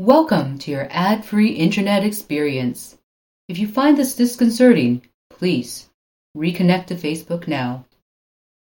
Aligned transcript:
Welcome 0.00 0.56
to 0.60 0.70
your 0.70 0.88
ad 0.88 1.26
free 1.26 1.50
internet 1.50 2.04
experience. 2.04 2.96
If 3.48 3.58
you 3.58 3.68
find 3.68 3.98
this 3.98 4.16
disconcerting, 4.16 5.02
please 5.28 5.90
reconnect 6.34 6.86
to 6.86 6.94
Facebook 6.94 7.46
now. 7.46 7.84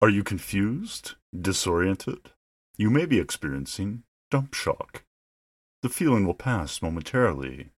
Are 0.02 0.08
you 0.08 0.24
confused? 0.24 1.16
Disoriented? 1.38 2.32
You 2.78 2.90
may 2.90 3.06
be 3.06 3.20
experiencing 3.20 4.04
dump 4.32 4.54
shock. 4.54 5.04
The 5.82 5.90
feeling 5.90 6.26
will 6.26 6.36
pass 6.36 6.82
momentarily. 6.82 7.72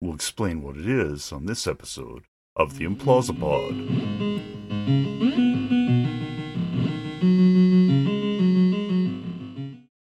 We'll 0.00 0.14
explain 0.14 0.62
what 0.62 0.78
it 0.78 0.88
is 0.88 1.30
on 1.30 1.44
this 1.44 1.66
episode 1.66 2.22
of 2.56 2.78
The 2.78 2.86
Implausipod. 2.86 4.00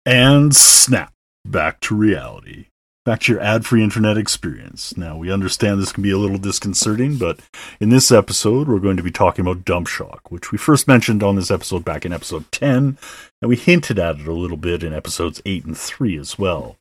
And 0.06 0.54
snap, 0.54 1.12
back 1.44 1.80
to 1.80 1.96
reality. 1.96 2.66
Back 3.04 3.22
to 3.22 3.32
your 3.32 3.40
ad 3.40 3.66
free 3.66 3.82
internet 3.82 4.16
experience. 4.16 4.96
Now, 4.96 5.16
we 5.16 5.32
understand 5.32 5.80
this 5.80 5.90
can 5.90 6.04
be 6.04 6.12
a 6.12 6.18
little 6.18 6.38
disconcerting, 6.38 7.18
but 7.18 7.40
in 7.80 7.88
this 7.88 8.12
episode, 8.12 8.68
we're 8.68 8.78
going 8.78 8.96
to 8.96 9.02
be 9.02 9.10
talking 9.10 9.44
about 9.44 9.64
dump 9.64 9.88
shock, 9.88 10.30
which 10.30 10.52
we 10.52 10.58
first 10.58 10.86
mentioned 10.86 11.20
on 11.20 11.34
this 11.34 11.50
episode 11.50 11.84
back 11.84 12.06
in 12.06 12.12
episode 12.12 12.44
10, 12.52 12.96
and 13.40 13.48
we 13.48 13.56
hinted 13.56 13.98
at 13.98 14.20
it 14.20 14.28
a 14.28 14.32
little 14.32 14.56
bit 14.56 14.84
in 14.84 14.94
episodes 14.94 15.42
8 15.44 15.64
and 15.64 15.76
3 15.76 16.16
as 16.16 16.38
well. 16.38 16.76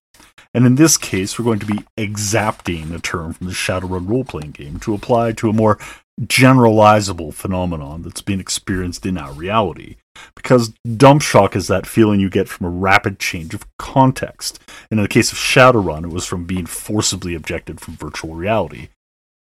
And 0.53 0.67
in 0.67 0.75
this 0.75 0.95
case, 0.95 1.39
we're 1.39 1.45
going 1.45 1.59
to 1.59 1.65
be 1.65 1.85
exapting 1.97 2.91
a 2.93 2.99
term 2.99 3.33
from 3.33 3.47
the 3.47 3.53
Shadowrun 3.53 4.07
role 4.07 4.23
playing 4.23 4.51
game 4.51 4.79
to 4.81 4.93
apply 4.93 5.31
to 5.31 5.49
a 5.49 5.53
more 5.53 5.79
generalizable 6.21 7.33
phenomenon 7.33 8.03
that's 8.03 8.21
being 8.21 8.39
experienced 8.39 9.07
in 9.07 9.17
our 9.17 9.33
reality. 9.33 9.95
Because 10.35 10.73
dump 10.97 11.21
shock 11.21 11.55
is 11.55 11.67
that 11.67 11.87
feeling 11.87 12.19
you 12.19 12.29
get 12.29 12.49
from 12.49 12.67
a 12.67 12.69
rapid 12.69 13.19
change 13.19 13.53
of 13.53 13.65
context. 13.77 14.59
And 14.89 14.99
in 14.99 15.03
the 15.03 15.09
case 15.09 15.31
of 15.31 15.37
Shadowrun, 15.37 16.05
it 16.05 16.11
was 16.11 16.25
from 16.25 16.45
being 16.45 16.65
forcibly 16.65 17.35
ejected 17.35 17.79
from 17.79 17.95
virtual 17.95 18.35
reality. 18.35 18.89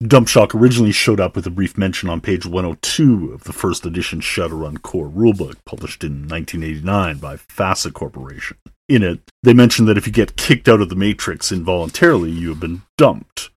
Dump 0.05 0.27
shock 0.27 0.53
originally 0.53 0.91
showed 0.91 1.21
up 1.21 1.35
with 1.35 1.47
a 1.47 1.51
brief 1.51 1.77
mention 1.77 2.09
on 2.09 2.19
page 2.19 2.45
102 2.45 3.31
of 3.31 3.45
the 3.45 3.53
first 3.53 3.85
edition 3.85 4.19
Shadowrun 4.19 4.81
core 4.81 5.07
rulebook, 5.07 5.55
published 5.65 6.03
in 6.03 6.27
1989 6.27 7.19
by 7.19 7.37
FASA 7.37 7.93
Corporation. 7.93 8.57
In 8.89 9.01
it, 9.01 9.21
they 9.43 9.53
mention 9.53 9.85
that 9.85 9.97
if 9.97 10.05
you 10.05 10.11
get 10.11 10.35
kicked 10.35 10.67
out 10.67 10.81
of 10.81 10.89
the 10.89 10.95
Matrix 10.95 11.53
involuntarily, 11.53 12.31
you 12.31 12.49
have 12.49 12.59
been 12.59 12.81
dumped. 12.97 13.49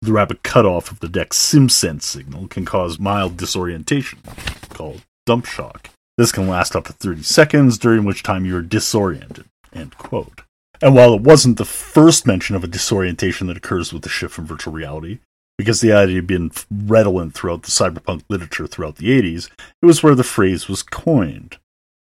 The 0.00 0.12
rapid 0.12 0.42
cutoff 0.42 0.90
of 0.90 0.98
the 0.98 1.08
deck's 1.08 1.38
SimSense 1.38 2.02
signal 2.02 2.48
can 2.48 2.64
cause 2.64 2.98
mild 2.98 3.36
disorientation, 3.36 4.18
called 4.70 5.02
dump 5.24 5.46
shock. 5.46 5.91
This 6.18 6.32
can 6.32 6.48
last 6.48 6.76
up 6.76 6.84
to 6.84 6.92
30 6.92 7.22
seconds, 7.22 7.78
during 7.78 8.04
which 8.04 8.22
time 8.22 8.44
you 8.44 8.56
are 8.56 8.62
disoriented. 8.62 9.46
End 9.72 9.96
quote. 9.96 10.42
And 10.82 10.94
while 10.94 11.14
it 11.14 11.22
wasn't 11.22 11.58
the 11.58 11.64
first 11.64 12.26
mention 12.26 12.56
of 12.56 12.64
a 12.64 12.68
disorientation 12.68 13.46
that 13.46 13.56
occurs 13.56 13.92
with 13.92 14.02
the 14.02 14.08
shift 14.08 14.34
from 14.34 14.46
virtual 14.46 14.74
reality, 14.74 15.20
because 15.56 15.80
the 15.80 15.92
idea 15.92 16.16
had 16.16 16.26
been 16.26 16.50
redolent 16.70 17.34
throughout 17.34 17.62
the 17.62 17.70
cyberpunk 17.70 18.24
literature 18.28 18.66
throughout 18.66 18.96
the 18.96 19.08
80s, 19.22 19.48
it 19.80 19.86
was 19.86 20.02
where 20.02 20.14
the 20.14 20.24
phrase 20.24 20.68
was 20.68 20.82
coined. 20.82 21.56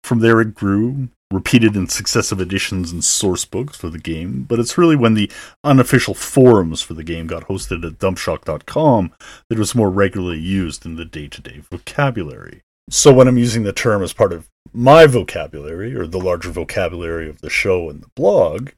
From 0.04 0.20
there 0.20 0.40
it 0.40 0.54
grew, 0.54 1.08
repeated 1.32 1.74
in 1.74 1.88
successive 1.88 2.40
editions 2.40 2.92
and 2.92 3.02
source 3.02 3.44
books 3.44 3.76
for 3.76 3.88
the 3.88 3.98
game, 3.98 4.44
but 4.48 4.60
it's 4.60 4.78
really 4.78 4.94
when 4.94 5.14
the 5.14 5.30
unofficial 5.64 6.14
forums 6.14 6.82
for 6.82 6.94
the 6.94 7.02
game 7.02 7.26
got 7.26 7.48
hosted 7.48 7.84
at 7.84 7.98
dumpshock.com 7.98 9.12
that 9.48 9.56
it 9.56 9.58
was 9.58 9.74
more 9.74 9.90
regularly 9.90 10.38
used 10.38 10.86
in 10.86 10.96
the 10.96 11.04
day 11.04 11.26
to 11.26 11.40
day 11.40 11.60
vocabulary. 11.70 12.62
So 12.88 13.12
when 13.12 13.26
I'm 13.26 13.38
using 13.38 13.64
the 13.64 13.72
term 13.72 14.02
as 14.02 14.12
part 14.12 14.32
of 14.32 14.48
my 14.72 15.06
vocabulary, 15.06 15.94
or 15.96 16.06
the 16.06 16.20
larger 16.20 16.50
vocabulary 16.50 17.28
of 17.28 17.40
the 17.40 17.50
show 17.50 17.90
and 17.90 18.00
the 18.00 18.10
blog, 18.14 18.70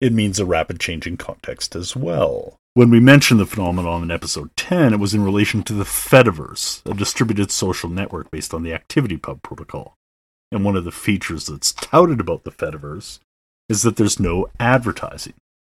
it 0.00 0.12
means 0.12 0.38
a 0.38 0.46
rapid 0.46 0.78
change 0.78 1.06
in 1.06 1.16
context 1.16 1.74
as 1.74 1.96
well. 1.96 2.56
When 2.74 2.90
we 2.90 3.00
mentioned 3.00 3.40
the 3.40 3.46
phenomenon 3.46 4.04
in 4.04 4.12
episode 4.12 4.50
10, 4.56 4.92
it 4.92 5.00
was 5.00 5.12
in 5.12 5.24
relation 5.24 5.64
to 5.64 5.72
the 5.72 5.82
Fediverse, 5.82 6.88
a 6.88 6.94
distributed 6.94 7.50
social 7.50 7.88
network 7.88 8.30
based 8.30 8.54
on 8.54 8.62
the 8.62 8.70
ActivityPub 8.70 9.42
protocol. 9.42 9.94
And 10.52 10.64
one 10.64 10.76
of 10.76 10.84
the 10.84 10.92
features 10.92 11.46
that's 11.46 11.72
touted 11.72 12.20
about 12.20 12.44
the 12.44 12.52
Fediverse 12.52 13.18
is 13.68 13.82
that 13.82 13.96
there's 13.96 14.20
no 14.20 14.46
advertising, 14.60 15.34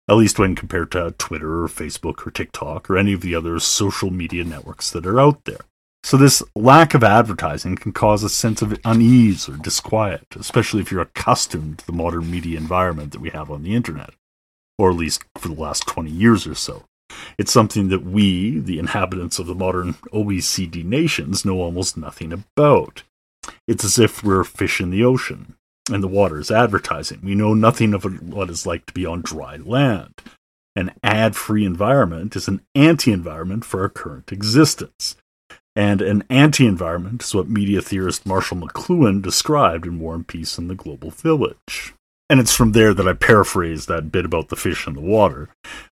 at 0.08 0.16
least 0.16 0.40
when 0.40 0.56
compared 0.56 0.90
to 0.92 1.14
Twitter 1.16 1.62
or 1.62 1.68
Facebook 1.68 2.26
or 2.26 2.32
TikTok 2.32 2.90
or 2.90 2.98
any 2.98 3.12
of 3.12 3.20
the 3.20 3.36
other 3.36 3.60
social 3.60 4.10
media 4.10 4.42
networks 4.42 4.90
that 4.90 5.06
are 5.06 5.20
out 5.20 5.44
there. 5.44 5.60
So, 6.08 6.16
this 6.16 6.42
lack 6.56 6.94
of 6.94 7.04
advertising 7.04 7.76
can 7.76 7.92
cause 7.92 8.24
a 8.24 8.30
sense 8.30 8.62
of 8.62 8.80
unease 8.82 9.46
or 9.46 9.58
disquiet, 9.58 10.24
especially 10.40 10.80
if 10.80 10.90
you're 10.90 11.02
accustomed 11.02 11.80
to 11.80 11.86
the 11.86 11.92
modern 11.92 12.30
media 12.30 12.56
environment 12.56 13.12
that 13.12 13.20
we 13.20 13.28
have 13.28 13.50
on 13.50 13.62
the 13.62 13.74
internet, 13.74 14.14
or 14.78 14.88
at 14.88 14.96
least 14.96 15.22
for 15.36 15.48
the 15.48 15.60
last 15.60 15.86
20 15.86 16.10
years 16.10 16.46
or 16.46 16.54
so. 16.54 16.84
It's 17.36 17.52
something 17.52 17.88
that 17.88 18.06
we, 18.06 18.58
the 18.58 18.78
inhabitants 18.78 19.38
of 19.38 19.48
the 19.48 19.54
modern 19.54 19.96
OECD 20.10 20.82
nations, 20.82 21.44
know 21.44 21.60
almost 21.60 21.98
nothing 21.98 22.32
about. 22.32 23.02
It's 23.66 23.84
as 23.84 23.98
if 23.98 24.24
we're 24.24 24.44
fish 24.44 24.80
in 24.80 24.88
the 24.88 25.04
ocean, 25.04 25.56
and 25.92 26.02
the 26.02 26.08
water 26.08 26.40
is 26.40 26.50
advertising. 26.50 27.20
We 27.22 27.34
know 27.34 27.52
nothing 27.52 27.92
of 27.92 28.04
what 28.22 28.48
it's 28.48 28.64
like 28.64 28.86
to 28.86 28.94
be 28.94 29.04
on 29.04 29.20
dry 29.20 29.56
land. 29.56 30.14
An 30.74 30.94
ad 31.02 31.36
free 31.36 31.66
environment 31.66 32.34
is 32.34 32.48
an 32.48 32.62
anti 32.74 33.12
environment 33.12 33.66
for 33.66 33.82
our 33.82 33.90
current 33.90 34.32
existence. 34.32 35.14
And 35.78 36.02
an 36.02 36.24
anti 36.28 36.66
environment 36.66 37.22
is 37.22 37.36
what 37.36 37.48
media 37.48 37.80
theorist 37.80 38.26
Marshall 38.26 38.56
McLuhan 38.56 39.22
described 39.22 39.86
in 39.86 40.00
War 40.00 40.16
and 40.16 40.26
Peace 40.26 40.58
in 40.58 40.66
the 40.66 40.74
Global 40.74 41.12
Village. 41.12 41.94
And 42.28 42.40
it's 42.40 42.52
from 42.52 42.72
there 42.72 42.92
that 42.92 43.06
I 43.06 43.12
paraphrase 43.12 43.86
that 43.86 44.10
bit 44.10 44.24
about 44.24 44.48
the 44.48 44.56
fish 44.56 44.88
in 44.88 44.94
the 44.94 45.00
water. 45.00 45.50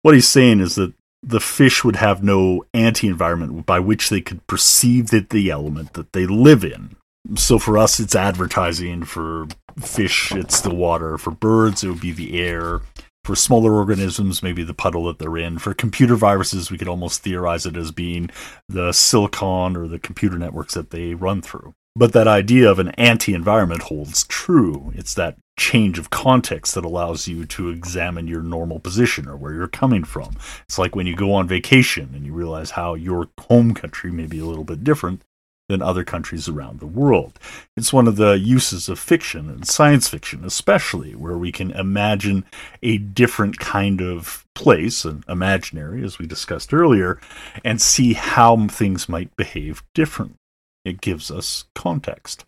What 0.03 0.13
he's 0.13 0.29
saying 0.29 0.61
is 0.61 0.75
that 0.75 0.93
the 1.23 1.41
fish 1.41 1.83
would 1.83 1.97
have 1.97 2.23
no 2.23 2.63
anti 2.75 3.07
environment 3.07 3.65
by 3.65 3.81
which 3.81 4.11
they 4.11 4.21
could 4.21 4.47
perceive 4.47 5.07
that 5.13 5.31
the 5.31 5.49
element 5.51 5.95
that 5.95 6.13
they 6.13 6.27
live 6.27 6.63
in. 6.63 6.97
So 7.37 7.59
for 7.59 7.79
us, 7.79 7.99
it's 7.99 8.15
advertising. 8.15 9.05
For 9.05 9.47
fish, 9.81 10.31
it's 10.33 10.61
the 10.61 10.75
water. 10.75 11.17
For 11.17 11.31
birds, 11.31 11.83
it 11.83 11.89
would 11.89 12.03
be 12.03 12.13
the 12.13 12.39
air. 12.39 12.83
For 13.25 13.37
smaller 13.37 13.75
organisms, 13.75 14.43
maybe 14.43 14.65
the 14.65 14.75
puddle 14.75 15.05
that 15.05 15.19
they're 15.19 15.37
in. 15.37 15.59
For 15.59 15.75
computer 15.75 16.17
viruses, 16.17 16.71
we 16.71 16.79
could 16.79 16.89
almost 16.89 17.23
theorize 17.23 17.67
it 17.67 17.77
as 17.77 17.93
being 17.93 18.31
the 18.69 18.93
silicon 18.93 19.77
or 19.77 19.87
the 19.87 19.99
computer 19.99 20.39
networks 20.39 20.75
that 20.75 20.91
they 20.91 21.15
run 21.15 21.43
through. 21.43 21.75
But 21.97 22.13
that 22.13 22.29
idea 22.29 22.71
of 22.71 22.79
an 22.79 22.91
anti 22.91 23.35
environment 23.35 23.83
holds 23.83 24.25
true. 24.25 24.93
It's 24.95 25.15
that 25.15 25.37
change 25.59 25.99
of 25.99 26.09
context 26.09 26.75
that 26.75 26.85
allows 26.85 27.29
you 27.29 27.45
to 27.45 27.69
examine 27.69 28.27
your 28.27 28.43
normal 28.43 28.81
position 28.81 29.29
or 29.29 29.37
where 29.37 29.53
you're 29.53 29.69
coming 29.69 30.05
from. 30.05 30.37
It's 30.63 30.79
like 30.79 30.97
when 30.97 31.07
you 31.07 31.15
go 31.15 31.35
on 31.35 31.47
vacation 31.47 32.13
and 32.15 32.25
you 32.25 32.33
realize 32.33 32.71
how 32.71 32.95
your 32.95 33.29
home 33.39 33.75
country 33.75 34.11
may 34.11 34.27
be 34.27 34.39
a 34.39 34.47
little 34.47 34.65
bit 34.65 34.83
different 34.83 35.23
than 35.71 35.81
other 35.81 36.05
countries 36.05 36.49
around 36.49 36.81
the 36.81 36.87
world. 36.87 37.39
It's 37.77 37.93
one 37.93 38.09
of 38.09 38.17
the 38.17 38.33
uses 38.33 38.89
of 38.89 38.99
fiction 38.99 39.49
and 39.49 39.67
science 39.67 40.09
fiction, 40.09 40.45
especially, 40.45 41.15
where 41.15 41.39
we 41.39 41.53
can 41.53 41.71
imagine 41.71 42.45
a 42.83 42.99
different 42.99 43.59
kind 43.59 44.03
of 44.03 44.45
place, 44.55 45.05
an 45.05 45.25
imaginary, 45.29 46.05
as 46.05 46.19
we 46.19 46.27
discussed 46.27 46.75
earlier, 46.75 47.21
and 47.65 47.81
see 47.81 48.13
how 48.15 48.67
things 48.67 49.09
might 49.09 49.35
behave 49.37 49.83
differently. 49.95 50.37
It 50.85 51.01
gives 51.01 51.31
us 51.31 51.65
context. 51.75 52.45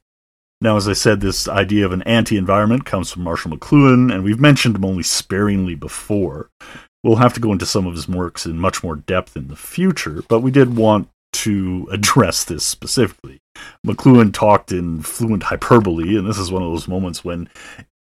Now, 0.61 0.77
as 0.77 0.89
I 0.89 0.93
said, 0.93 1.21
this 1.21 1.49
idea 1.49 1.87
of 1.87 1.93
an 1.93 2.03
anti 2.03 2.37
environment 2.37 2.85
comes 2.85 3.11
from 3.11 3.23
Marshall 3.23 3.53
McLuhan, 3.53 4.13
and 4.13 4.25
we've 4.25 4.41
mentioned 4.41 4.77
him 4.77 4.85
only 4.85 5.03
sparingly 5.03 5.75
before. 5.75 6.51
We'll 7.05 7.17
have 7.17 7.35
to 7.35 7.41
go 7.41 7.53
into 7.53 7.67
some 7.67 7.87
of 7.87 7.95
his 7.95 8.09
works 8.09 8.47
in 8.47 8.59
much 8.59 8.85
more 8.85 8.95
depth 8.95 9.37
in 9.37 9.49
the 9.49 9.57
future, 9.57 10.23
but 10.29 10.41
we 10.41 10.53
did 10.53 10.77
want 10.77 11.09
to 11.33 11.89
address 11.91 12.45
this 12.45 12.65
specifically. 12.65 13.41
McLuhan 13.87 14.33
talked 14.33 14.73
in 14.73 15.03
fluent 15.03 15.45
hyperbole, 15.45 16.17
and 16.17 16.27
this 16.27 16.39
is 16.39 16.53
one 16.53 16.63
of 16.63 16.71
those 16.71 16.89
moments 16.89 17.25
when 17.25 17.49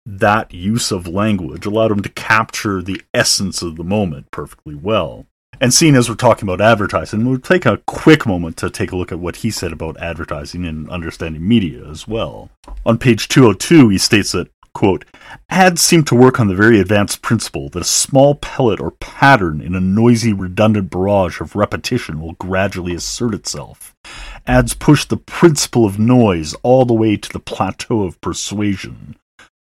that 0.05 0.53
use 0.53 0.91
of 0.91 1.07
language 1.07 1.65
allowed 1.65 1.91
him 1.91 2.01
to 2.01 2.09
capture 2.09 2.81
the 2.81 3.01
essence 3.13 3.61
of 3.61 3.75
the 3.75 3.83
moment 3.83 4.31
perfectly 4.31 4.75
well. 4.75 5.25
And 5.61 5.73
seeing 5.73 5.95
as 5.95 6.07
we're 6.07 6.15
talking 6.15 6.47
about 6.47 6.61
advertising, 6.61 7.25
we'll 7.25 7.39
take 7.39 7.65
a 7.65 7.81
quick 7.85 8.25
moment 8.25 8.55
to 8.57 8.69
take 8.69 8.91
a 8.91 8.95
look 8.95 9.11
at 9.11 9.19
what 9.19 9.37
he 9.37 9.51
said 9.51 9.73
about 9.73 9.99
advertising 9.99 10.65
and 10.65 10.89
understanding 10.89 11.45
media 11.45 11.85
as 11.89 12.07
well. 12.07 12.49
On 12.85 12.97
page 12.97 13.27
202, 13.27 13.89
he 13.89 13.97
states 13.97 14.31
that 14.31 14.49
Quote, 14.73 15.05
ads 15.49 15.81
seem 15.81 16.03
to 16.05 16.15
work 16.15 16.39
on 16.39 16.47
the 16.47 16.55
very 16.55 16.79
advanced 16.79 17.21
principle 17.21 17.69
that 17.69 17.81
a 17.81 17.85
small 17.85 18.35
pellet 18.35 18.79
or 18.79 18.91
pattern 18.91 19.61
in 19.61 19.75
a 19.75 19.79
noisy, 19.79 20.31
redundant 20.31 20.89
barrage 20.89 21.41
of 21.41 21.55
repetition 21.55 22.21
will 22.21 22.33
gradually 22.33 22.93
assert 22.93 23.33
itself. 23.33 23.95
Ads 24.47 24.73
push 24.75 25.05
the 25.05 25.17
principle 25.17 25.85
of 25.85 25.99
noise 25.99 26.53
all 26.63 26.85
the 26.85 26.93
way 26.93 27.17
to 27.17 27.29
the 27.33 27.39
plateau 27.39 28.03
of 28.03 28.21
persuasion. 28.21 29.15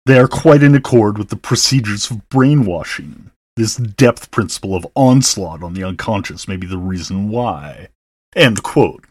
They 0.05 0.19
are 0.19 0.27
quite 0.27 0.63
in 0.63 0.75
accord 0.75 1.17
with 1.17 1.29
the 1.29 1.37
procedures 1.37 2.11
of 2.11 2.27
brainwashing. 2.29 3.31
This 3.55 3.77
depth 3.77 4.31
principle 4.31 4.75
of 4.75 4.87
onslaught 4.95 5.63
on 5.63 5.73
the 5.73 5.83
unconscious 5.83 6.47
may 6.47 6.57
be 6.57 6.67
the 6.67 6.77
reason 6.77 7.29
why. 7.29 7.89
End 8.35 8.63
quote. 8.63 9.05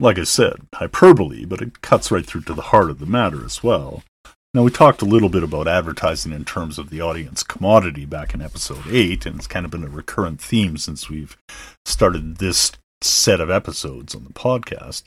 Like 0.00 0.18
I 0.18 0.24
said, 0.24 0.66
hyperbole, 0.74 1.44
but 1.44 1.62
it 1.62 1.80
cuts 1.80 2.10
right 2.10 2.26
through 2.26 2.42
to 2.42 2.54
the 2.54 2.62
heart 2.62 2.90
of 2.90 2.98
the 2.98 3.06
matter 3.06 3.44
as 3.44 3.62
well. 3.62 4.02
Now, 4.54 4.62
we 4.62 4.70
talked 4.70 5.02
a 5.02 5.04
little 5.04 5.28
bit 5.28 5.42
about 5.42 5.66
advertising 5.66 6.32
in 6.32 6.44
terms 6.44 6.78
of 6.78 6.88
the 6.88 7.00
audience 7.00 7.42
commodity 7.42 8.04
back 8.06 8.34
in 8.34 8.40
episode 8.40 8.86
8, 8.88 9.26
and 9.26 9.34
it's 9.34 9.48
kind 9.48 9.64
of 9.64 9.72
been 9.72 9.82
a 9.82 9.88
recurrent 9.88 10.40
theme 10.40 10.76
since 10.76 11.10
we've 11.10 11.36
started 11.84 12.36
this 12.36 12.70
set 13.02 13.40
of 13.40 13.50
episodes 13.50 14.14
on 14.14 14.22
the 14.22 14.32
podcast. 14.32 15.02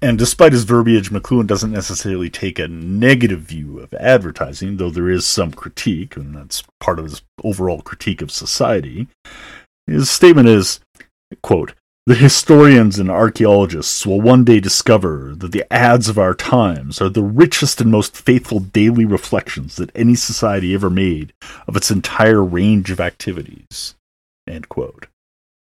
And 0.00 0.18
despite 0.18 0.52
his 0.52 0.64
verbiage, 0.64 1.10
McLuhan 1.10 1.46
doesn't 1.46 1.72
necessarily 1.72 2.30
take 2.30 2.58
a 2.58 2.68
negative 2.68 3.40
view 3.40 3.80
of 3.80 3.92
advertising, 3.92 4.78
though 4.78 4.88
there 4.88 5.10
is 5.10 5.26
some 5.26 5.52
critique, 5.52 6.16
and 6.16 6.34
that's 6.34 6.62
part 6.80 6.98
of 6.98 7.04
his 7.04 7.20
overall 7.44 7.82
critique 7.82 8.22
of 8.22 8.30
society. 8.30 9.08
His 9.86 10.10
statement 10.10 10.48
is, 10.48 10.80
quote, 11.42 11.74
the 12.06 12.14
historians 12.14 13.00
and 13.00 13.10
archaeologists 13.10 14.06
will 14.06 14.20
one 14.20 14.44
day 14.44 14.60
discover 14.60 15.34
that 15.36 15.50
the 15.50 15.70
ads 15.72 16.08
of 16.08 16.18
our 16.18 16.34
times 16.34 17.00
are 17.00 17.08
the 17.08 17.22
richest 17.22 17.80
and 17.80 17.90
most 17.90 18.16
faithful 18.16 18.60
daily 18.60 19.04
reflections 19.04 19.74
that 19.74 19.90
any 19.96 20.14
society 20.14 20.72
ever 20.72 20.88
made 20.88 21.32
of 21.66 21.76
its 21.76 21.90
entire 21.90 22.44
range 22.44 22.92
of 22.92 23.00
activities. 23.00 23.96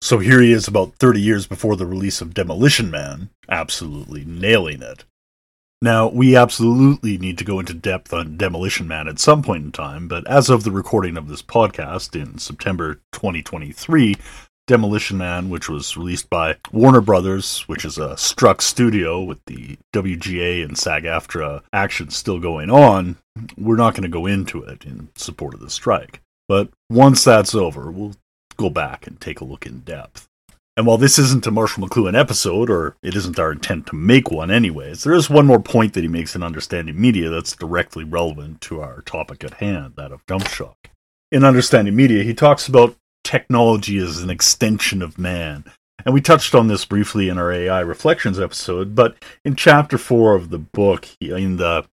So 0.01 0.19
here 0.19 0.39
he 0.39 0.53
is 0.53 0.65
about 0.65 0.95
30 0.95 1.19
years 1.19 1.45
before 1.45 1.75
the 1.75 1.85
release 1.85 2.21
of 2.21 2.33
Demolition 2.33 2.89
Man, 2.89 3.29
absolutely 3.49 4.23
nailing 4.23 4.81
it. 4.81 5.03
Now, 5.81 6.07
we 6.07 6.37
absolutely 6.37 7.17
need 7.17 7.37
to 7.37 7.43
go 7.43 7.59
into 7.59 7.73
depth 7.73 8.13
on 8.13 8.37
Demolition 8.37 8.87
Man 8.87 9.09
at 9.09 9.19
some 9.19 9.41
point 9.41 9.65
in 9.65 9.71
time, 9.73 10.07
but 10.07 10.25
as 10.27 10.49
of 10.49 10.63
the 10.63 10.71
recording 10.71 11.17
of 11.17 11.27
this 11.27 11.41
podcast 11.41 12.21
in 12.21 12.37
September 12.37 13.01
2023, 13.11 14.15
Demolition 14.69 15.17
Man, 15.17 15.49
which 15.49 15.67
was 15.67 15.97
released 15.97 16.29
by 16.29 16.57
Warner 16.71 17.01
Brothers, 17.01 17.61
which 17.61 17.83
is 17.83 17.97
a 17.97 18.15
struck 18.17 18.61
studio 18.61 19.19
with 19.19 19.43
the 19.47 19.79
WGA 19.95 20.63
and 20.63 20.77
SAG 20.77 21.05
AFTRA 21.05 21.63
action 21.73 22.11
still 22.11 22.39
going 22.39 22.69
on, 22.69 23.17
we're 23.57 23.75
not 23.75 23.95
going 23.95 24.03
to 24.03 24.09
go 24.09 24.27
into 24.27 24.61
it 24.61 24.85
in 24.85 25.09
support 25.15 25.55
of 25.55 25.59
the 25.59 25.71
strike. 25.71 26.21
But 26.47 26.69
once 26.87 27.23
that's 27.23 27.55
over, 27.55 27.89
we'll 27.89 28.13
go 28.57 28.69
back 28.69 29.07
and 29.07 29.19
take 29.19 29.41
a 29.41 29.43
look 29.43 29.65
in 29.65 29.79
depth. 29.79 30.27
And 30.77 30.85
while 30.85 30.99
this 30.99 31.17
isn't 31.17 31.47
a 31.47 31.51
Marshall 31.51 31.87
McLuhan 31.87 32.15
episode, 32.15 32.69
or 32.69 32.95
it 33.01 33.15
isn't 33.15 33.39
our 33.39 33.51
intent 33.51 33.87
to 33.87 33.95
make 33.95 34.29
one 34.29 34.51
anyways, 34.51 35.03
there 35.03 35.15
is 35.15 35.31
one 35.31 35.47
more 35.47 35.59
point 35.59 35.93
that 35.93 36.03
he 36.03 36.07
makes 36.07 36.35
in 36.35 36.43
Understanding 36.43 37.01
Media 37.01 37.31
that's 37.31 37.55
directly 37.55 38.03
relevant 38.03 38.61
to 38.61 38.81
our 38.81 39.01
topic 39.01 39.43
at 39.43 39.55
hand, 39.55 39.93
that 39.97 40.11
of 40.11 40.23
dump 40.27 40.47
shock. 40.47 40.91
In 41.31 41.43
Understanding 41.43 41.95
Media, 41.95 42.23
he 42.23 42.35
talks 42.35 42.67
about 42.67 42.95
technology 43.29 43.99
is 43.99 44.23
an 44.23 44.31
extension 44.31 45.03
of 45.03 45.19
man. 45.19 45.63
And 46.03 46.15
we 46.15 46.21
touched 46.21 46.55
on 46.55 46.67
this 46.67 46.83
briefly 46.83 47.29
in 47.29 47.37
our 47.37 47.51
AI 47.51 47.81
Reflections 47.81 48.39
episode, 48.39 48.95
but 48.95 49.23
in 49.45 49.55
chapter 49.55 49.99
four 49.99 50.33
of 50.33 50.49
the 50.49 50.57
book, 50.57 51.07
in 51.21 51.57
the 51.57 51.85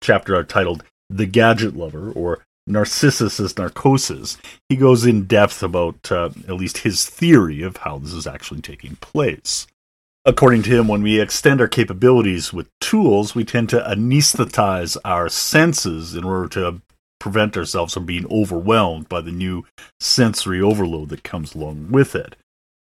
chapter 0.00 0.40
titled 0.44 0.84
The 1.10 1.26
Gadget 1.26 1.74
Lover, 1.74 2.12
or 2.12 2.44
Narcissus 2.68 3.58
Narcosis, 3.58 4.38
he 4.68 4.76
goes 4.76 5.04
in 5.04 5.24
depth 5.24 5.60
about 5.60 6.12
uh, 6.12 6.30
at 6.46 6.54
least 6.54 6.78
his 6.78 7.04
theory 7.04 7.62
of 7.62 7.78
how 7.78 7.98
this 7.98 8.12
is 8.12 8.26
actually 8.28 8.60
taking 8.60 8.94
place. 8.96 9.66
According 10.24 10.62
to 10.64 10.70
him, 10.70 10.86
when 10.86 11.02
we 11.02 11.20
extend 11.20 11.60
our 11.60 11.68
capabilities 11.68 12.52
with 12.52 12.68
tools, 12.80 13.34
we 13.34 13.44
tend 13.44 13.70
to 13.70 13.80
anesthetize 13.80 14.96
our 15.04 15.28
senses 15.28 16.14
in 16.14 16.22
order 16.22 16.48
to 16.50 16.80
prevent 17.26 17.56
ourselves 17.56 17.92
from 17.92 18.06
being 18.06 18.24
overwhelmed 18.30 19.08
by 19.08 19.20
the 19.20 19.32
new 19.32 19.64
sensory 19.98 20.60
overload 20.60 21.08
that 21.08 21.24
comes 21.24 21.56
along 21.56 21.90
with 21.90 22.14
it. 22.14 22.36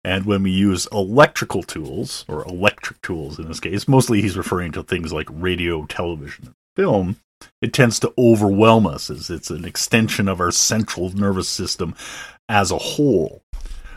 And 0.04 0.28
when 0.28 0.44
we 0.44 0.52
use 0.52 0.88
electrical 0.92 1.64
tools, 1.64 2.24
or 2.28 2.46
electric 2.46 3.02
tools 3.02 3.40
in 3.40 3.48
this 3.48 3.60
case, 3.60 3.88
mostly 3.88 4.22
he's 4.22 4.38
referring 4.38 4.74
to 4.74 4.84
things 4.84 5.12
like 5.12 5.26
radio, 5.32 5.88
television, 5.88 6.46
and 6.46 6.56
film, 6.76 7.16
it 7.64 7.74
tends 7.74 8.00
to 8.02 8.14
overwhelm 8.16 8.86
us 8.86 9.10
as 9.10 9.32
it's 9.32 9.50
an 9.50 9.66
extension 9.66 10.28
of 10.28 10.40
our 10.40 10.52
central 10.52 11.10
nervous 11.10 11.50
system 11.50 11.96
as 12.48 12.70
a 12.70 12.78
whole. 12.78 13.42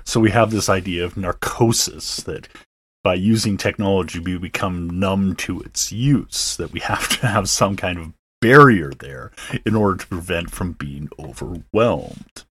So 0.04 0.20
we 0.20 0.31
have 0.31 0.52
this 0.52 0.70
idea 0.70 1.04
of 1.04 1.19
narcosis 1.19 2.16
that 2.22 2.48
by 3.04 3.12
using 3.12 3.58
technology 3.58 4.19
we 4.19 4.38
become 4.38 4.88
numb 4.88 5.36
to 5.36 5.60
its 5.60 5.93
use, 5.93 6.56
that 6.56 6.72
we 6.72 6.81
have 6.81 7.10
to 7.20 7.26
have 7.26 7.50
some 7.50 7.76
kind 7.76 7.98
of 7.98 8.14
barrier 8.40 8.92
there 8.98 9.31
in 9.64 9.75
order 9.75 9.96
to 9.96 10.06
prevent 10.06 10.50
from 10.50 10.72
being 10.72 11.08
overwhelmed. 11.19 12.44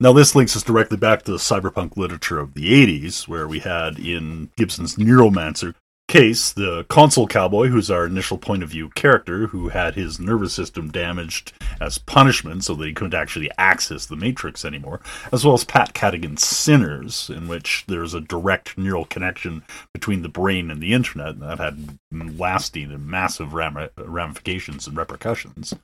Now, 0.00 0.12
this 0.12 0.34
links 0.34 0.56
us 0.56 0.64
directly 0.64 0.96
back 0.96 1.22
to 1.22 1.30
the 1.30 1.38
cyberpunk 1.38 1.96
literature 1.96 2.40
of 2.40 2.54
the 2.54 2.72
80s, 2.72 3.28
where 3.28 3.46
we 3.46 3.60
had 3.60 4.00
in 4.00 4.50
Gibson's 4.56 4.96
Neuromancer 4.96 5.74
case, 6.08 6.52
the 6.52 6.84
console 6.90 7.26
cowboy, 7.26 7.68
who's 7.68 7.90
our 7.90 8.04
initial 8.04 8.36
point 8.36 8.62
of 8.62 8.68
view 8.68 8.90
character, 8.90 9.46
who 9.46 9.70
had 9.70 9.94
his 9.94 10.20
nervous 10.20 10.52
system 10.52 10.90
damaged 10.90 11.52
as 11.80 11.96
punishment 11.96 12.64
so 12.64 12.74
that 12.74 12.86
he 12.86 12.92
couldn't 12.92 13.14
actually 13.14 13.50
access 13.56 14.04
the 14.04 14.16
Matrix 14.16 14.64
anymore, 14.64 15.00
as 15.32 15.44
well 15.44 15.54
as 15.54 15.64
Pat 15.64 15.94
Cadigan's 15.94 16.42
Synners, 16.42 17.34
in 17.34 17.48
which 17.48 17.84
there's 17.88 18.12
a 18.12 18.20
direct 18.20 18.76
neural 18.76 19.06
connection 19.06 19.62
between 19.94 20.20
the 20.20 20.28
brain 20.28 20.70
and 20.70 20.82
the 20.82 20.92
internet, 20.92 21.40
that 21.40 21.58
had 21.58 21.98
lasting 22.12 22.92
and 22.92 23.06
massive 23.06 23.54
ramifications 23.54 24.86
and 24.86 24.96
repercussions. 24.96 25.74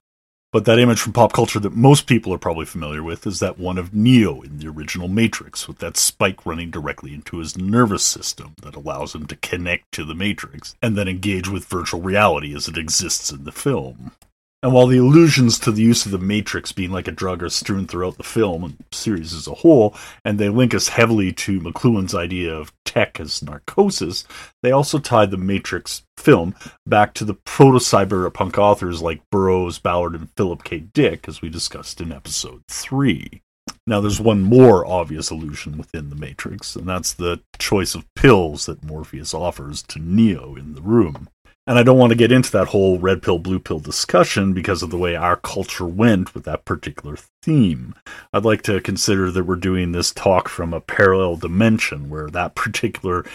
But 0.51 0.65
that 0.65 0.79
image 0.79 0.99
from 0.99 1.13
pop 1.13 1.35
culture 1.35 1.61
that 1.61 1.75
most 1.75 2.07
people 2.07 2.33
are 2.33 2.39
probably 2.39 2.65
familiar 2.65 3.03
with 3.03 3.27
is 3.27 3.39
that 3.41 3.59
one 3.59 3.77
of 3.77 3.93
Neo 3.93 4.41
in 4.41 4.59
the 4.59 4.69
original 4.69 5.07
Matrix, 5.07 5.69
with 5.69 5.79
that 5.81 5.99
spike 5.99 6.47
running 6.47 6.71
directly 6.71 7.13
into 7.13 7.37
his 7.37 7.59
nervous 7.59 8.03
system 8.03 8.55
that 8.63 8.75
allows 8.75 9.15
him 9.15 9.27
to 9.27 9.37
connect 9.37 9.93
to 9.93 10.07
the 10.07 10.15
Matrix 10.15 10.75
and 10.81 10.97
then 10.97 11.07
engage 11.07 11.51
with 11.51 11.67
virtual 11.67 12.01
reality 12.01 12.55
as 12.55 12.67
it 12.67 12.79
exists 12.79 13.31
in 13.31 13.45
the 13.45 13.53
film. 13.53 14.13
And 14.61 14.73
while 14.73 14.89
the 14.89 14.99
allusions 14.99 15.57
to 15.61 15.71
the 15.71 15.83
use 15.83 16.05
of 16.05 16.11
the 16.11 16.19
Matrix 16.19 16.73
being 16.73 16.91
like 16.91 17.07
a 17.07 17.13
drug 17.13 17.45
are 17.45 17.49
strewn 17.49 17.87
throughout 17.87 18.17
the 18.17 18.25
film 18.25 18.65
and 18.65 18.77
series 18.91 19.33
as 19.33 19.47
a 19.47 19.55
whole, 19.55 19.95
and 20.25 20.37
they 20.37 20.49
link 20.49 20.75
us 20.75 20.89
heavily 20.89 21.33
to 21.35 21.61
McLuhan's 21.61 22.15
idea 22.15 22.53
of 22.55 22.73
tech 22.85 23.21
as 23.21 23.41
narcosis, 23.41 24.25
they 24.65 24.73
also 24.73 24.99
tie 24.99 25.27
the 25.27 25.37
Matrix 25.37 26.03
film 26.17 26.57
back 26.85 27.15
to 27.15 27.25
the 27.25 27.35
proto 27.35 27.79
cyberpunk 27.79 28.59
authors 28.59 29.01
like 29.01 29.23
Burroughs, 29.31 29.79
Ballard, 29.79 30.17
and 30.17 30.29
Philip 30.37 30.65
K. 30.65 30.81
Dick, 30.81 31.29
as 31.29 31.41
we 31.41 31.49
discussed 31.49 32.01
in 32.01 32.11
episode 32.11 32.63
3. 32.67 33.41
Now, 33.87 34.01
there's 34.01 34.21
one 34.21 34.43
more 34.43 34.85
obvious 34.85 35.31
allusion 35.31 35.79
within 35.79 36.11
the 36.11 36.17
Matrix, 36.17 36.75
and 36.75 36.89
that's 36.89 37.13
the 37.13 37.41
choice 37.59 37.95
of 37.95 38.13
pills 38.15 38.67
that 38.67 38.85
Morpheus 38.85 39.33
offers 39.33 39.83
to 39.85 40.01
Neo 40.01 40.57
in 40.57 40.75
the 40.75 40.83
room. 40.83 41.29
And 41.69 41.79
I 41.79 41.83
don't 41.83 41.99
want 41.99 42.13
to 42.13 42.17
get 42.17 42.33
into 42.33 42.51
that 42.53 42.69
whole 42.69 42.99
red 42.99 43.21
pill, 43.21 43.39
blue 43.39 43.59
pill 43.59 43.79
discussion 43.79 44.55
because 44.55 44.83
of 44.83 44.89
the 44.89 44.97
way 44.97 45.15
our 45.15 45.37
culture 45.37 45.85
went 45.85 46.35
with 46.35 46.45
that 46.45 46.65
particular 46.65 47.19
theme. 47.43 47.95
I'd 48.33 48.47
like 48.47 48.63
to 48.63 48.81
consider 48.81 49.31
that 49.31 49.45
we're 49.45 49.57
doing 49.57 49.93
this 49.93 50.11
talk 50.11 50.49
from 50.49 50.73
a 50.73 50.81
parallel 50.81 51.37
dimension 51.37 52.09
where 52.09 52.31
that 52.31 52.55
particular 52.55 53.27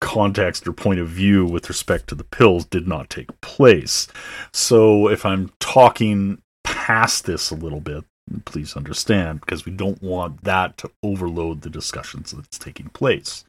context 0.00 0.66
or 0.66 0.72
point 0.72 1.00
of 1.00 1.08
view 1.08 1.44
with 1.44 1.68
respect 1.68 2.08
to 2.08 2.14
the 2.14 2.24
pills 2.24 2.64
did 2.64 2.88
not 2.88 3.10
take 3.10 3.38
place. 3.42 4.08
So 4.54 5.08
if 5.08 5.26
I'm 5.26 5.52
talking 5.60 6.40
past 6.64 7.26
this 7.26 7.50
a 7.50 7.56
little 7.56 7.80
bit, 7.80 8.04
please 8.46 8.74
understand 8.74 9.42
because 9.42 9.66
we 9.66 9.72
don't 9.72 10.02
want 10.02 10.44
that 10.44 10.78
to 10.78 10.90
overload 11.02 11.60
the 11.60 11.68
discussions 11.68 12.30
that's 12.30 12.58
taking 12.58 12.88
place. 12.88 13.44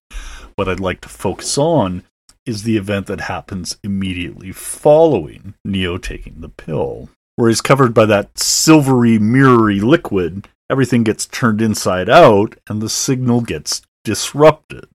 What 0.55 0.67
I'd 0.67 0.81
like 0.81 0.99
to 1.01 1.09
focus 1.09 1.57
on 1.57 2.03
is 2.45 2.63
the 2.63 2.77
event 2.77 3.07
that 3.07 3.21
happens 3.21 3.77
immediately 3.83 4.51
following 4.51 5.53
Neo 5.63 5.97
taking 5.97 6.41
the 6.41 6.49
pill, 6.49 7.09
where 7.35 7.49
he's 7.49 7.61
covered 7.61 7.93
by 7.93 8.05
that 8.05 8.37
silvery, 8.37 9.17
mirrory 9.17 9.79
liquid. 9.79 10.47
Everything 10.69 11.03
gets 11.03 11.25
turned 11.25 11.61
inside 11.61 12.09
out, 12.09 12.55
and 12.67 12.81
the 12.81 12.89
signal 12.89 13.41
gets 13.41 13.81
disrupted, 14.03 14.87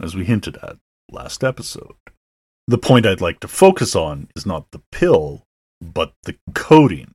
as 0.00 0.14
we 0.14 0.24
hinted 0.24 0.56
at 0.62 0.76
last 1.10 1.44
episode. 1.44 1.94
The 2.66 2.78
point 2.78 3.06
I'd 3.06 3.20
like 3.20 3.40
to 3.40 3.48
focus 3.48 3.94
on 3.96 4.28
is 4.36 4.46
not 4.46 4.70
the 4.70 4.82
pill, 4.90 5.42
but 5.80 6.14
the 6.24 6.36
coding. 6.54 7.12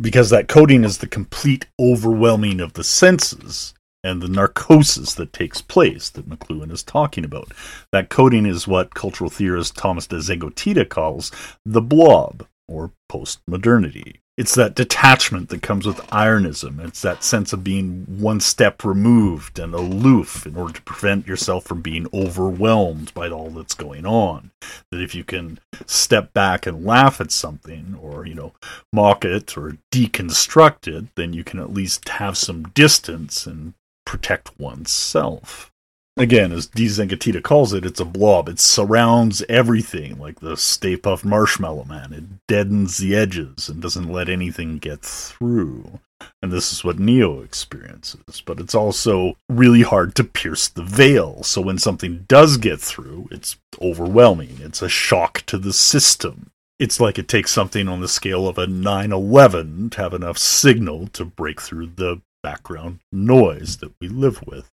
Because 0.00 0.30
that 0.30 0.48
coding 0.48 0.84
is 0.84 0.98
the 0.98 1.06
complete 1.06 1.66
overwhelming 1.78 2.60
of 2.60 2.72
the 2.72 2.84
senses 2.84 3.74
and 4.02 4.22
the 4.22 4.28
narcosis 4.28 5.14
that 5.14 5.32
takes 5.32 5.60
place 5.60 6.10
that 6.10 6.28
McLuhan 6.28 6.70
is 6.70 6.82
talking 6.82 7.24
about. 7.24 7.52
That 7.92 8.08
coding 8.08 8.46
is 8.46 8.68
what 8.68 8.94
cultural 8.94 9.30
theorist 9.30 9.76
Thomas 9.76 10.06
de 10.06 10.16
Zengotita 10.16 10.88
calls 10.88 11.30
the 11.64 11.82
blob, 11.82 12.46
or 12.70 12.92
postmodernity. 13.10 14.16
It's 14.38 14.54
that 14.54 14.74
detachment 14.74 15.50
that 15.50 15.60
comes 15.60 15.86
with 15.86 15.98
ironism. 16.10 16.80
It's 16.80 17.02
that 17.02 17.22
sense 17.22 17.52
of 17.52 17.62
being 17.62 18.06
one 18.08 18.40
step 18.40 18.84
removed 18.84 19.58
and 19.58 19.74
aloof 19.74 20.46
in 20.46 20.56
order 20.56 20.72
to 20.72 20.82
prevent 20.82 21.26
yourself 21.26 21.64
from 21.64 21.82
being 21.82 22.06
overwhelmed 22.14 23.12
by 23.12 23.28
all 23.28 23.50
that's 23.50 23.74
going 23.74 24.06
on. 24.06 24.50
That 24.90 25.02
if 25.02 25.14
you 25.14 25.24
can 25.24 25.58
step 25.84 26.32
back 26.32 26.66
and 26.66 26.86
laugh 26.86 27.20
at 27.20 27.32
something 27.32 27.98
or, 28.00 28.24
you 28.24 28.34
know, 28.34 28.52
mock 28.94 29.26
it 29.26 29.58
or 29.58 29.76
deconstruct 29.92 30.88
it, 30.88 31.14
then 31.16 31.34
you 31.34 31.44
can 31.44 31.60
at 31.60 31.74
least 31.74 32.08
have 32.08 32.38
some 32.38 32.62
distance 32.68 33.46
and 33.46 33.74
protect 34.10 34.58
oneself. 34.58 35.70
Again, 36.16 36.50
as 36.50 36.66
de 36.66 36.86
Zengotita 36.86 37.40
calls 37.40 37.72
it, 37.72 37.86
it's 37.86 38.00
a 38.00 38.04
blob. 38.04 38.48
It 38.48 38.58
surrounds 38.58 39.44
everything, 39.48 40.18
like 40.18 40.40
the 40.40 40.56
Stay 40.56 40.96
Puft 40.96 41.24
Marshmallow 41.24 41.84
Man. 41.84 42.12
It 42.12 42.24
deadens 42.48 42.98
the 42.98 43.14
edges 43.14 43.68
and 43.68 43.80
doesn't 43.80 44.10
let 44.10 44.28
anything 44.28 44.78
get 44.78 45.02
through. 45.02 46.00
And 46.42 46.50
this 46.50 46.72
is 46.72 46.82
what 46.82 46.98
Neo 46.98 47.40
experiences. 47.40 48.42
But 48.44 48.58
it's 48.58 48.74
also 48.74 49.36
really 49.48 49.82
hard 49.82 50.16
to 50.16 50.24
pierce 50.24 50.66
the 50.66 50.82
veil. 50.82 51.44
So 51.44 51.60
when 51.60 51.78
something 51.78 52.24
does 52.26 52.56
get 52.56 52.80
through, 52.80 53.28
it's 53.30 53.58
overwhelming. 53.80 54.58
It's 54.60 54.82
a 54.82 54.88
shock 54.88 55.44
to 55.46 55.56
the 55.56 55.72
system. 55.72 56.50
It's 56.80 56.98
like 56.98 57.16
it 57.16 57.28
takes 57.28 57.52
something 57.52 57.86
on 57.86 58.00
the 58.00 58.08
scale 58.08 58.48
of 58.48 58.58
a 58.58 58.66
9 58.66 59.12
11 59.12 59.90
to 59.90 59.98
have 59.98 60.14
enough 60.14 60.38
signal 60.38 61.06
to 61.12 61.24
break 61.24 61.60
through 61.60 61.92
the 61.94 62.22
background 62.42 63.00
noise 63.12 63.78
that 63.78 63.92
we 64.00 64.08
live 64.08 64.46
with. 64.46 64.70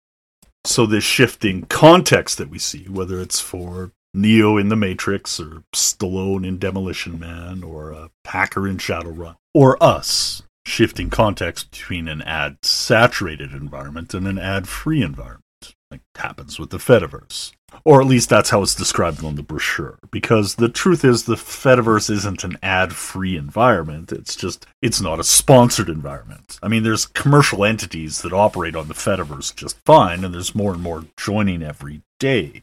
So, 0.64 0.84
this 0.86 1.04
shifting 1.04 1.62
context 1.62 2.38
that 2.38 2.50
we 2.50 2.58
see, 2.58 2.84
whether 2.84 3.20
it's 3.20 3.38
for 3.38 3.92
Neo 4.12 4.56
in 4.56 4.68
The 4.68 4.76
Matrix, 4.76 5.38
or 5.38 5.62
Stallone 5.74 6.46
in 6.46 6.58
Demolition 6.58 7.20
Man, 7.20 7.62
or 7.62 7.92
a 7.92 8.10
Hacker 8.24 8.66
in 8.66 8.78
Shadowrun, 8.78 9.36
or 9.54 9.80
us, 9.82 10.42
shifting 10.66 11.10
context 11.10 11.70
between 11.70 12.08
an 12.08 12.22
ad 12.22 12.58
saturated 12.62 13.52
environment 13.52 14.12
and 14.14 14.26
an 14.26 14.38
ad 14.38 14.66
free 14.66 15.02
environment, 15.02 15.42
like 15.90 16.00
happens 16.16 16.58
with 16.58 16.70
the 16.70 16.78
Fediverse. 16.78 17.52
Or 17.84 18.00
at 18.00 18.06
least 18.06 18.28
that's 18.28 18.50
how 18.50 18.62
it's 18.62 18.74
described 18.74 19.24
on 19.24 19.34
the 19.34 19.42
brochure. 19.42 19.98
Because 20.10 20.54
the 20.54 20.68
truth 20.68 21.04
is, 21.04 21.24
the 21.24 21.34
Fediverse 21.34 22.10
isn't 22.10 22.44
an 22.44 22.58
ad 22.62 22.94
free 22.94 23.36
environment. 23.36 24.12
It's 24.12 24.36
just, 24.36 24.66
it's 24.82 25.00
not 25.00 25.20
a 25.20 25.24
sponsored 25.24 25.88
environment. 25.88 26.58
I 26.62 26.68
mean, 26.68 26.82
there's 26.82 27.06
commercial 27.06 27.64
entities 27.64 28.22
that 28.22 28.32
operate 28.32 28.76
on 28.76 28.88
the 28.88 28.94
Fediverse 28.94 29.54
just 29.54 29.78
fine, 29.84 30.24
and 30.24 30.32
there's 30.32 30.54
more 30.54 30.72
and 30.72 30.82
more 30.82 31.04
joining 31.16 31.62
every 31.62 32.02
day. 32.18 32.62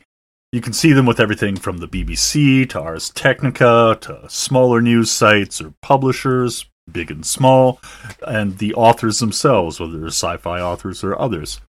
You 0.51 0.61
can 0.61 0.73
see 0.73 0.93
them 0.93 1.05
with 1.05 1.19
everything 1.19 1.55
from 1.55 1.79
the 1.79 1.87
BBC 1.87 2.69
to 2.69 2.79
Ars 2.79 3.09
Technica 3.09 3.97
to 4.01 4.25
smaller 4.29 4.81
news 4.81 5.09
sites 5.09 5.59
or 5.59 5.73
publishers, 5.81 6.65
big 6.91 7.09
and 7.09 7.25
small, 7.25 7.81
and 8.27 8.59
the 8.59 8.73
authors 8.75 9.19
themselves, 9.19 9.79
whether 9.79 9.97
they're 9.97 10.07
sci 10.07 10.37
fi 10.37 10.61
authors 10.61 11.03
or 11.03 11.19
others 11.19 11.59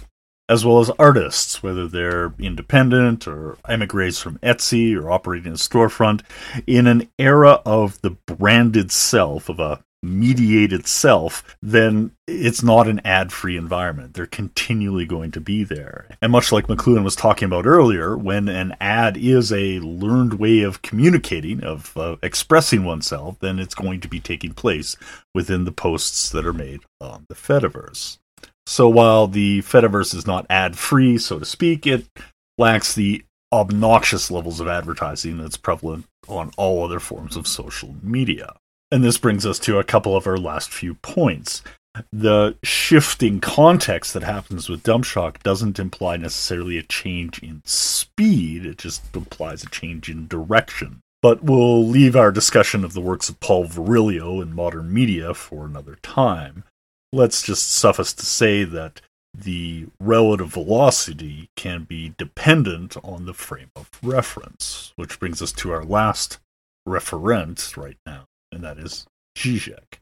as 0.48 0.64
well 0.64 0.80
as 0.80 0.90
artists, 0.98 1.62
whether 1.62 1.88
they're 1.88 2.34
independent 2.38 3.26
or 3.26 3.56
emigres 3.68 4.20
from 4.20 4.38
Etsy 4.38 4.96
or 4.96 5.10
operating 5.10 5.52
a 5.52 5.56
storefront, 5.56 6.22
in 6.66 6.86
an 6.86 7.08
era 7.18 7.62
of 7.64 8.00
the 8.02 8.10
branded 8.10 8.92
self, 8.92 9.48
of 9.48 9.58
a 9.58 9.82
mediated 10.04 10.86
self, 10.86 11.56
then 11.62 12.12
it's 12.26 12.62
not 12.62 12.86
an 12.86 13.00
ad 13.04 13.32
free 13.32 13.56
environment. 13.56 14.14
They're 14.14 14.26
continually 14.26 15.06
going 15.06 15.30
to 15.32 15.40
be 15.40 15.64
there. 15.64 16.06
And 16.20 16.30
much 16.30 16.52
like 16.52 16.66
McLuhan 16.66 17.02
was 17.02 17.16
talking 17.16 17.46
about 17.46 17.66
earlier, 17.66 18.16
when 18.16 18.48
an 18.48 18.76
ad 18.80 19.16
is 19.16 19.50
a 19.50 19.80
learned 19.80 20.34
way 20.34 20.60
of 20.60 20.82
communicating, 20.82 21.64
of 21.64 21.96
uh, 21.96 22.16
expressing 22.22 22.84
oneself, 22.84 23.38
then 23.40 23.58
it's 23.58 23.74
going 23.74 24.00
to 24.00 24.08
be 24.08 24.20
taking 24.20 24.52
place 24.52 24.96
within 25.34 25.64
the 25.64 25.72
posts 25.72 26.28
that 26.30 26.46
are 26.46 26.52
made 26.52 26.80
on 27.00 27.24
the 27.28 27.34
Fediverse. 27.34 28.18
So 28.66 28.88
while 28.88 29.26
the 29.26 29.60
Fediverse 29.60 30.14
is 30.14 30.26
not 30.26 30.46
ad 30.48 30.76
free, 30.78 31.18
so 31.18 31.38
to 31.38 31.44
speak, 31.44 31.86
it 31.86 32.06
lacks 32.58 32.94
the 32.94 33.24
obnoxious 33.52 34.30
levels 34.30 34.58
of 34.58 34.68
advertising 34.68 35.38
that's 35.38 35.56
prevalent 35.56 36.06
on 36.28 36.50
all 36.56 36.84
other 36.84 36.98
forms 36.98 37.36
of 37.36 37.46
social 37.46 37.94
media. 38.02 38.56
And 38.90 39.04
this 39.04 39.18
brings 39.18 39.46
us 39.46 39.58
to 39.60 39.78
a 39.78 39.84
couple 39.84 40.16
of 40.16 40.26
our 40.26 40.36
last 40.36 40.70
few 40.70 40.94
points. 40.94 41.62
The 42.12 42.56
shifting 42.64 43.38
context 43.38 44.14
that 44.14 44.24
happens 44.24 44.68
with 44.68 44.82
Dump 44.82 45.04
Shock 45.04 45.42
doesn't 45.42 45.78
imply 45.78 46.16
necessarily 46.16 46.78
a 46.78 46.82
change 46.82 47.38
in 47.38 47.62
speed, 47.64 48.66
it 48.66 48.78
just 48.78 49.14
implies 49.14 49.62
a 49.62 49.70
change 49.70 50.08
in 50.08 50.26
direction. 50.26 51.00
But 51.22 51.44
we'll 51.44 51.86
leave 51.86 52.16
our 52.16 52.32
discussion 52.32 52.84
of 52.84 52.92
the 52.92 53.00
works 53.00 53.28
of 53.28 53.40
Paul 53.40 53.66
Virilio 53.66 54.42
in 54.42 54.54
modern 54.54 54.92
media 54.92 55.32
for 55.34 55.64
another 55.64 55.96
time 56.02 56.64
let's 57.14 57.42
just 57.42 57.72
suffice 57.72 58.12
to 58.12 58.26
say 58.26 58.64
that 58.64 59.00
the 59.36 59.86
relative 60.00 60.48
velocity 60.48 61.48
can 61.56 61.84
be 61.84 62.14
dependent 62.18 62.96
on 63.02 63.26
the 63.26 63.34
frame 63.34 63.70
of 63.74 63.90
reference, 64.02 64.92
which 64.96 65.18
brings 65.18 65.40
us 65.40 65.52
to 65.52 65.72
our 65.72 65.84
last 65.84 66.38
referent 66.86 67.76
right 67.76 67.96
now, 68.06 68.24
and 68.52 68.62
that 68.62 68.78
is 68.78 69.06
Zizek. 69.36 69.98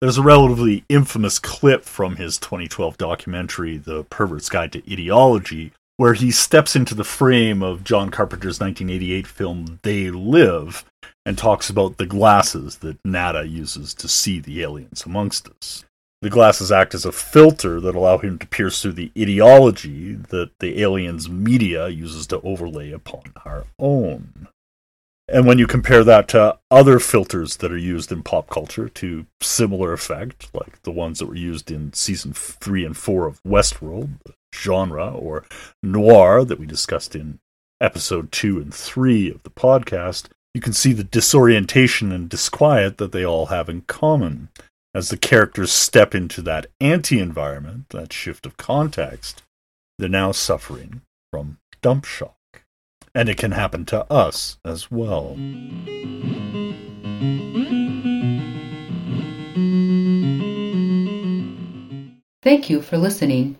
There's 0.00 0.18
a 0.18 0.22
relatively 0.22 0.84
infamous 0.88 1.38
clip 1.38 1.84
from 1.84 2.16
his 2.16 2.36
2012 2.38 2.98
documentary, 2.98 3.78
The 3.78 4.04
Pervert's 4.04 4.50
Guide 4.50 4.72
to 4.72 4.92
Ideology, 4.92 5.72
where 5.96 6.12
he 6.12 6.30
steps 6.30 6.76
into 6.76 6.94
the 6.94 7.04
frame 7.04 7.62
of 7.62 7.82
John 7.82 8.10
Carpenter's 8.10 8.60
1988 8.60 9.26
film 9.26 9.78
They 9.82 10.10
Live 10.10 10.84
and 11.24 11.38
talks 11.38 11.70
about 11.70 11.96
the 11.96 12.06
glasses 12.06 12.76
that 12.78 12.98
Nada 13.04 13.46
uses 13.48 13.94
to 13.94 14.06
see 14.06 14.38
the 14.38 14.62
aliens 14.62 15.04
amongst 15.06 15.48
us. 15.48 15.85
The 16.26 16.30
glasses 16.30 16.72
act 16.72 16.92
as 16.92 17.04
a 17.04 17.12
filter 17.12 17.80
that 17.80 17.94
allow 17.94 18.18
him 18.18 18.36
to 18.40 18.48
pierce 18.48 18.82
through 18.82 18.94
the 18.94 19.12
ideology 19.16 20.14
that 20.14 20.50
the 20.58 20.82
aliens' 20.82 21.30
media 21.30 21.86
uses 21.86 22.26
to 22.26 22.40
overlay 22.40 22.90
upon 22.90 23.32
our 23.44 23.66
own. 23.78 24.48
And 25.28 25.46
when 25.46 25.58
you 25.58 25.68
compare 25.68 26.02
that 26.02 26.26
to 26.30 26.58
other 26.68 26.98
filters 26.98 27.58
that 27.58 27.70
are 27.70 27.78
used 27.78 28.10
in 28.10 28.24
pop 28.24 28.50
culture 28.50 28.88
to 28.88 29.26
similar 29.40 29.92
effect, 29.92 30.52
like 30.52 30.82
the 30.82 30.90
ones 30.90 31.20
that 31.20 31.26
were 31.26 31.36
used 31.36 31.70
in 31.70 31.92
season 31.92 32.32
three 32.32 32.84
and 32.84 32.96
four 32.96 33.28
of 33.28 33.40
Westworld, 33.44 34.18
the 34.24 34.34
genre, 34.52 35.12
or 35.12 35.44
noir 35.80 36.44
that 36.44 36.58
we 36.58 36.66
discussed 36.66 37.14
in 37.14 37.38
episode 37.80 38.32
two 38.32 38.58
and 38.58 38.74
three 38.74 39.30
of 39.30 39.44
the 39.44 39.50
podcast, 39.50 40.24
you 40.54 40.60
can 40.60 40.72
see 40.72 40.92
the 40.92 41.04
disorientation 41.04 42.10
and 42.10 42.28
disquiet 42.28 42.98
that 42.98 43.12
they 43.12 43.24
all 43.24 43.46
have 43.46 43.68
in 43.68 43.82
common 43.82 44.48
as 44.96 45.10
the 45.10 45.16
characters 45.18 45.70
step 45.70 46.14
into 46.14 46.40
that 46.40 46.68
anti 46.80 47.20
environment, 47.20 47.86
that 47.90 48.14
shift 48.14 48.46
of 48.46 48.56
context, 48.56 49.42
they're 49.98 50.08
now 50.08 50.32
suffering 50.32 51.02
from 51.30 51.58
dump 51.82 52.06
shock. 52.06 52.32
And 53.14 53.28
it 53.28 53.36
can 53.36 53.52
happen 53.52 53.84
to 53.86 54.10
us 54.10 54.56
as 54.64 54.90
well. 54.90 55.36
Thank 62.42 62.70
you 62.70 62.80
for 62.80 62.96
listening. 62.96 63.58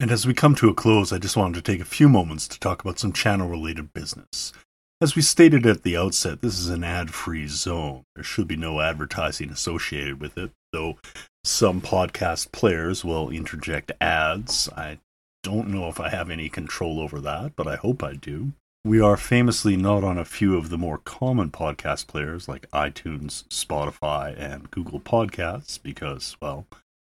And 0.00 0.10
as 0.10 0.26
we 0.26 0.32
come 0.32 0.54
to 0.54 0.70
a 0.70 0.74
close, 0.74 1.12
I 1.12 1.18
just 1.18 1.36
wanted 1.36 1.62
to 1.62 1.70
take 1.70 1.82
a 1.82 1.84
few 1.84 2.08
moments 2.08 2.48
to 2.48 2.58
talk 2.58 2.82
about 2.82 2.98
some 2.98 3.12
channel 3.12 3.46
related 3.46 3.92
business. 3.92 4.54
As 5.02 5.16
we 5.16 5.22
stated 5.22 5.66
at 5.66 5.82
the 5.82 5.96
outset, 5.96 6.42
this 6.42 6.60
is 6.60 6.68
an 6.68 6.84
ad 6.84 7.12
free 7.12 7.48
zone. 7.48 8.04
There 8.14 8.22
should 8.22 8.46
be 8.46 8.54
no 8.54 8.80
advertising 8.80 9.50
associated 9.50 10.20
with 10.20 10.38
it, 10.38 10.52
though 10.72 10.98
some 11.42 11.80
podcast 11.80 12.52
players 12.52 13.04
will 13.04 13.28
interject 13.28 13.90
ads. 14.00 14.68
I 14.76 15.00
don't 15.42 15.70
know 15.70 15.88
if 15.88 15.98
I 15.98 16.08
have 16.10 16.30
any 16.30 16.48
control 16.48 17.00
over 17.00 17.20
that, 17.20 17.56
but 17.56 17.66
I 17.66 17.74
hope 17.74 18.04
I 18.04 18.12
do. 18.12 18.52
We 18.84 19.00
are 19.00 19.16
famously 19.16 19.76
not 19.76 20.04
on 20.04 20.18
a 20.18 20.24
few 20.24 20.56
of 20.56 20.70
the 20.70 20.78
more 20.78 20.98
common 20.98 21.50
podcast 21.50 22.06
players 22.06 22.46
like 22.46 22.70
iTunes, 22.70 23.42
Spotify, 23.48 24.38
and 24.38 24.70
Google 24.70 25.00
Podcasts 25.00 25.82
because, 25.82 26.36
well, 26.40 26.68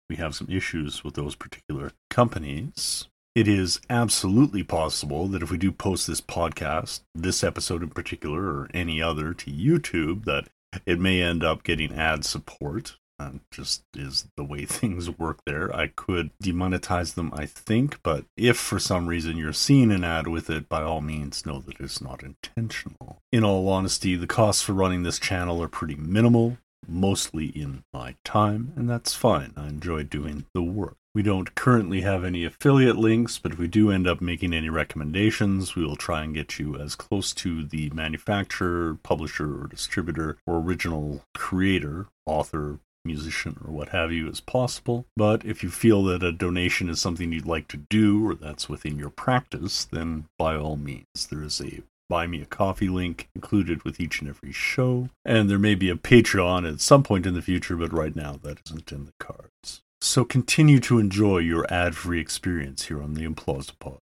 we 0.10 0.16
have 0.16 0.34
some 0.34 0.50
issues 0.50 1.04
with 1.04 1.14
those 1.14 1.36
particular 1.36 1.92
companies 2.10 3.06
it 3.36 3.48
is 3.48 3.82
absolutely 3.90 4.64
possible 4.64 5.28
that 5.28 5.42
if 5.42 5.50
we 5.50 5.58
do 5.58 5.72
post 5.72 6.08
this 6.08 6.22
podcast, 6.22 7.02
this 7.16 7.44
episode 7.44 7.82
in 7.82 7.90
particular, 7.90 8.44
or 8.44 8.70
any 8.74 9.02
other 9.02 9.34
to 9.34 9.52
YouTube, 9.52 10.26
that 10.26 10.50
it 10.86 11.00
may 11.00 11.22
end 11.22 11.44
up 11.44 11.64
getting 11.64 11.94
ad 11.94 12.26
support. 12.26 12.98
And 13.20 13.42
just 13.52 13.84
is 13.96 14.28
the 14.36 14.44
way 14.44 14.66
things 14.66 15.10
work 15.10 15.40
there. 15.46 15.74
I 15.74 15.88
could 15.88 16.32
demonetize 16.44 17.14
them, 17.14 17.32
I 17.34 17.46
think, 17.46 18.02
but 18.04 18.26
if 18.36 18.58
for 18.58 18.80
some 18.80 19.08
reason 19.08 19.38
you're 19.38 19.54
seeing 19.54 19.92
an 19.92 20.04
ad 20.04 20.28
with 20.28 20.50
it, 20.50 20.68
by 20.68 20.82
all 20.82 21.00
means 21.00 21.46
know 21.46 21.60
that 21.60 21.80
it's 21.80 22.02
not 22.02 22.24
intentional. 22.24 23.20
In 23.32 23.44
all 23.44 23.70
honesty, 23.70 24.16
the 24.16 24.28
costs 24.28 24.64
for 24.64 24.74
running 24.74 25.04
this 25.04 25.20
channel 25.20 25.62
are 25.62 25.68
pretty 25.68 25.96
minimal, 25.96 26.58
mostly 26.88 27.46
in 27.46 27.84
my 27.94 28.16
time, 28.26 28.74
and 28.76 28.90
that's 28.90 29.14
fine. 29.14 29.54
I 29.56 29.68
enjoy 29.68 30.04
doing 30.04 30.46
the 30.54 30.64
work. 30.64 30.98
We 31.16 31.22
don't 31.22 31.54
currently 31.54 32.02
have 32.02 32.24
any 32.24 32.44
affiliate 32.44 32.96
links, 32.96 33.38
but 33.38 33.52
if 33.52 33.60
we 33.60 33.68
do 33.68 33.92
end 33.92 34.08
up 34.08 34.20
making 34.20 34.52
any 34.52 34.70
recommendations, 34.70 35.76
we 35.76 35.86
will 35.86 35.96
try 35.96 36.24
and 36.24 36.34
get 36.34 36.58
you 36.58 36.76
as 36.76 36.96
close 36.96 37.34
to 37.36 37.64
the 37.64 37.92
manufacturer, 37.92 38.98
publisher, 39.04 39.62
or 39.62 39.68
distributor, 39.68 40.38
or 40.48 40.58
original 40.58 41.22
creator, 41.36 42.08
author, 42.26 42.80
musician, 43.06 43.60
or 43.64 43.72
what 43.72 43.90
have 43.90 44.12
you 44.12 44.28
as 44.28 44.40
possible. 44.40 45.06
But 45.16 45.46
if 45.46 45.62
you 45.62 45.70
feel 45.70 46.04
that 46.06 46.24
a 46.24 46.32
donation 46.32 46.90
is 46.90 47.00
something 47.00 47.32
you'd 47.32 47.46
like 47.46 47.68
to 47.68 47.78
do, 47.78 48.28
or 48.28 48.34
that's 48.34 48.68
within 48.68 48.98
your 48.98 49.12
practice, 49.12 49.86
then 49.86 50.26
by 50.40 50.56
all 50.56 50.78
means, 50.78 51.28
there 51.30 51.44
is 51.44 51.62
a 51.62 51.84
buy 52.10 52.26
me 52.26 52.42
a 52.42 52.46
coffee 52.46 52.90
link 52.90 53.30
included 53.36 53.84
with 53.84 54.00
each 54.00 54.20
and 54.20 54.30
every 54.30 54.52
show. 54.52 55.10
And 55.24 55.48
there 55.48 55.60
may 55.60 55.76
be 55.76 55.90
a 55.92 55.96
Patreon 55.96 56.68
at 56.68 56.82
some 56.82 57.04
point 57.04 57.28
in 57.28 57.36
the 57.36 57.42
future, 57.42 57.76
but 57.76 57.94
right 57.94 58.16
now 58.16 58.40
that 58.44 58.62
isn't 58.66 58.92
in 58.92 59.06
the 59.06 59.14
cards. 59.20 59.84
So 60.04 60.26
continue 60.26 60.82
to 60.82 61.00
enjoy 61.00 61.38
your 61.38 61.66
ad 61.74 61.96
free 61.96 62.20
experience 62.20 62.88
here 62.88 63.02
on 63.02 63.14
the 63.14 63.26
Implausipod. 63.26 64.00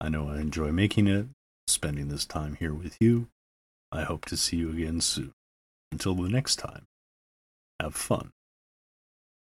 I 0.00 0.08
know 0.08 0.28
I 0.28 0.40
enjoy 0.40 0.72
making 0.72 1.06
it, 1.06 1.26
spending 1.68 2.08
this 2.08 2.26
time 2.26 2.56
here 2.56 2.74
with 2.74 2.96
you. 2.98 3.28
I 3.92 4.02
hope 4.02 4.24
to 4.24 4.36
see 4.36 4.56
you 4.56 4.70
again 4.70 5.00
soon. 5.00 5.30
Until 5.92 6.16
the 6.16 6.28
next 6.28 6.56
time, 6.56 6.82
have 7.80 7.94
fun. 7.94 8.30